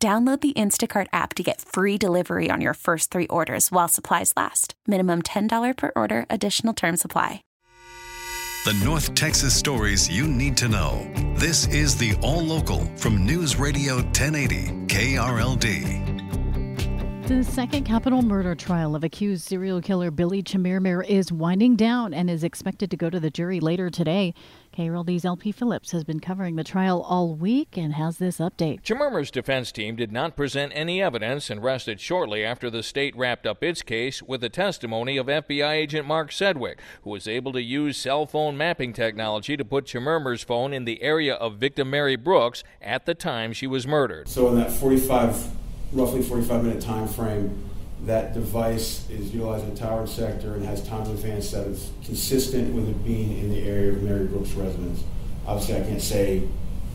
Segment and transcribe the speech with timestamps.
[0.00, 4.32] Download the Instacart app to get free delivery on your first three orders while supplies
[4.36, 4.74] last.
[4.86, 7.42] Minimum $10 per order, additional term supply.
[8.64, 11.10] The North Texas stories you need to know.
[11.34, 16.17] This is the All Local from News Radio 1080, KRLD.
[17.28, 22.30] The second capital murder trial of accused serial killer Billy Chemirmir is winding down and
[22.30, 24.32] is expected to go to the jury later today.
[24.74, 28.80] KRLD's LP Phillips has been covering the trial all week and has this update.
[28.80, 33.46] Chemirmir's defense team did not present any evidence and rested shortly after the state wrapped
[33.46, 37.60] up its case with the testimony of FBI agent Mark Sedgwick, who was able to
[37.60, 42.16] use cell phone mapping technology to put Chemirmir's phone in the area of victim Mary
[42.16, 44.28] Brooks at the time she was murdered.
[44.28, 47.64] So in that 45 roughly 45 minute time frame.
[48.04, 52.72] That device is utilized in the tower sector and has time advance that is consistent
[52.74, 55.02] with it being in the area of Mary Brooks' residence.
[55.46, 56.40] Obviously, I can't say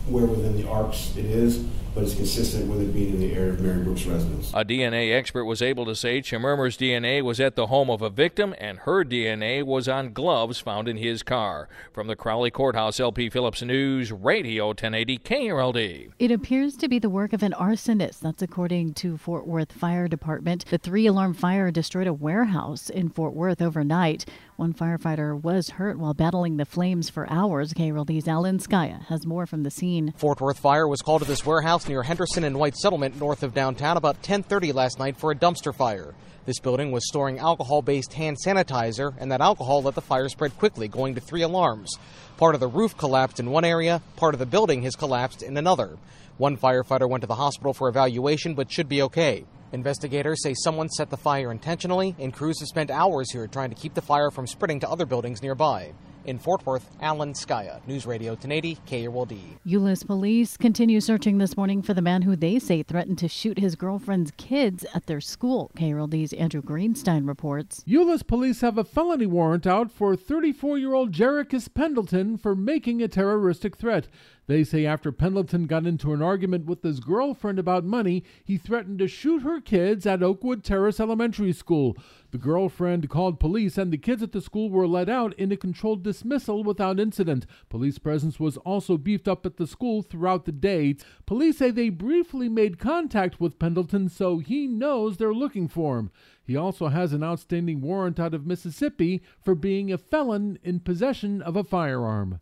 [0.08, 3.52] where within the arcs it is, but it's consistent with it being in the area
[3.52, 4.50] of Mary Brooks' residence.
[4.52, 8.10] A DNA expert was able to say Chemirmir's DNA was at the home of a
[8.10, 11.68] victim and her DNA was on gloves found in his car.
[11.92, 16.12] From the Crowley Courthouse, LP Phillips News, Radio 1080 KRLD.
[16.18, 18.20] It appears to be the work of an arsonist.
[18.20, 20.64] That's according to Fort Worth Fire Department.
[20.66, 24.24] The three alarm fire destroyed a warehouse in Fort Worth overnight.
[24.56, 27.72] One firefighter was hurt while battling the flames for hours.
[27.72, 30.12] KRLD's Alan Scaia has more from the scene.
[30.16, 33.54] Fort Worth Fire was called to this warehouse near Henderson and White Settlement north of
[33.54, 36.14] downtown about 10:30 last night for a dumpster fire.
[36.46, 40.88] This building was storing alcohol-based hand sanitizer, and that alcohol let the fire spread quickly,
[40.88, 41.98] going to three alarms.
[42.36, 45.56] Part of the roof collapsed in one area, part of the building has collapsed in
[45.56, 45.96] another.
[46.36, 49.44] One firefighter went to the hospital for evaluation but should be okay.
[49.72, 53.76] Investigators say someone set the fire intentionally, and crews have spent hours here trying to
[53.76, 55.92] keep the fire from spreading to other buildings nearby.
[56.26, 59.38] In Fort Worth, Alan Scaia, News Radio 1080, KRLD.
[59.66, 63.58] Euless police continue searching this morning for the man who they say threatened to shoot
[63.58, 65.70] his girlfriend's kids at their school.
[65.76, 67.84] KRLD's Andrew Greenstein reports.
[67.86, 73.02] Euless police have a felony warrant out for 34 year old Jericus Pendleton for making
[73.02, 74.08] a terroristic threat.
[74.46, 78.98] They say after Pendleton got into an argument with his girlfriend about money, he threatened
[78.98, 81.96] to shoot her kids at Oakwood Terrace Elementary School.
[82.34, 85.56] The girlfriend called police, and the kids at the school were let out in a
[85.56, 87.46] controlled dismissal without incident.
[87.68, 90.96] Police presence was also beefed up at the school throughout the day.
[91.26, 96.10] Police say they briefly made contact with Pendleton, so he knows they're looking for him.
[96.44, 101.40] He also has an outstanding warrant out of Mississippi for being a felon in possession
[101.40, 102.40] of a firearm.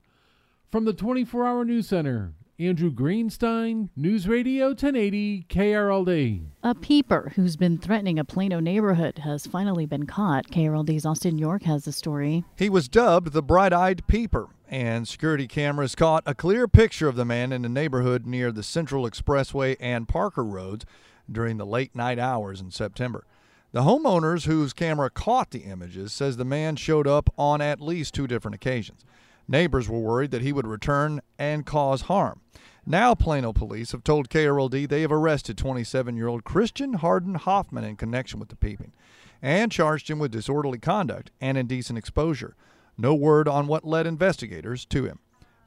[0.70, 6.42] From the 24 Hour News Center, Andrew Greenstein, News Radio 1080 KRLD.
[6.62, 10.48] A peeper who's been threatening a Plano neighborhood has finally been caught.
[10.48, 12.44] KRLD's Austin York has the story.
[12.56, 17.16] He was dubbed the bright eyed peeper, and security cameras caught a clear picture of
[17.16, 20.84] the man in the neighborhood near the Central Expressway and Parker Roads
[21.30, 23.24] during the late night hours in September.
[23.72, 28.12] The homeowners whose camera caught the images says the man showed up on at least
[28.12, 29.06] two different occasions.
[29.52, 32.40] Neighbors were worried that he would return and cause harm.
[32.86, 37.84] Now, Plano police have told KRLD they have arrested 27 year old Christian Harden Hoffman
[37.84, 38.94] in connection with the peeping
[39.42, 42.56] and charged him with disorderly conduct and indecent exposure.
[42.96, 45.18] No word on what led investigators to him.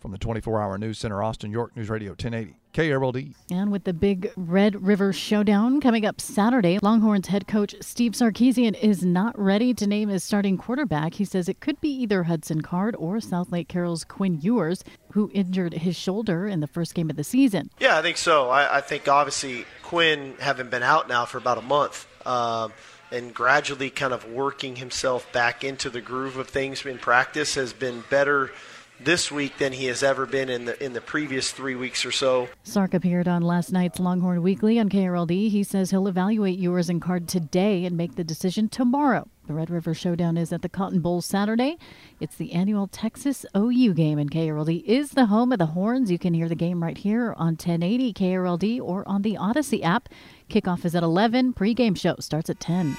[0.05, 2.59] From the 24 hour news center, Austin, York News Radio 1080.
[2.75, 3.33] KRLD.
[3.49, 8.77] And with the big Red River Showdown coming up Saturday, Longhorns head coach Steve Sarkisian
[8.79, 11.15] is not ready to name his starting quarterback.
[11.15, 14.83] He says it could be either Hudson Card or Southlake Carroll's Quinn Ewers,
[15.13, 17.71] who injured his shoulder in the first game of the season.
[17.79, 18.51] Yeah, I think so.
[18.51, 22.69] I, I think obviously Quinn, having been out now for about a month, uh,
[23.11, 27.73] and gradually kind of working himself back into the groove of things in practice has
[27.73, 28.51] been better
[28.99, 32.11] this week than he has ever been in the in the previous three weeks or
[32.11, 32.47] so.
[32.63, 35.49] Sark appeared on last night's Longhorn Weekly on KRLD.
[35.49, 39.27] He says he'll evaluate Ewers and Card today and make the decision tomorrow.
[39.47, 41.77] The Red River Showdown is at the Cotton Bowl Saturday.
[42.19, 46.09] It's the annual Texas OU game, and KRLD is the home of the Horns.
[46.09, 50.09] You can hear the game right here on 1080 KRLD or on the Audacy app.
[50.49, 51.53] Kickoff is at 11.
[51.53, 52.97] Pre-game show starts at 10.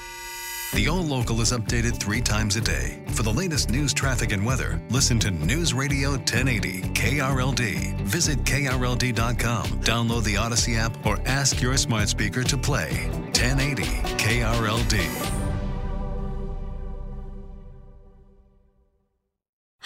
[0.75, 3.03] The All Local is updated three times a day.
[3.13, 7.95] For the latest news, traffic, and weather, listen to News Radio 1080 KRLD.
[8.03, 12.91] Visit KRLD.com, download the Audacy app, or ask your smart speaker to play
[13.39, 13.85] 1080
[14.19, 15.01] KRLD.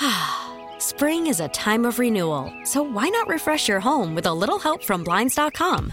[0.81, 4.59] Spring is a time of renewal, so why not refresh your home with a little
[4.59, 5.93] help from Blinds.com?